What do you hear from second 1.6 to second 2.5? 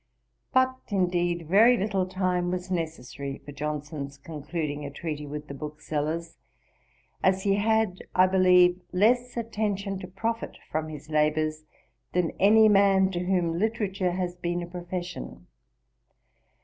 little time